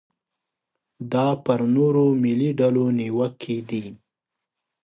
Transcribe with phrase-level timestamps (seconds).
[1.11, 3.85] دا پر نورو ملي ډلو نیوکې دي.